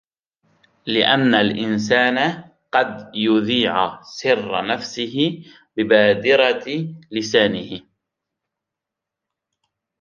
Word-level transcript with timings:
لِأَنَّ 0.87 1.35
الْإِنْسَانَ 1.35 2.43
قَدْ 2.71 3.11
يُذِيعَ 3.15 4.01
سِرَّ 4.01 4.67
نَفْسِهِ 4.67 5.43
بِبَادِرَةِ 5.77 6.95
لِسَانِهِ 7.11 7.81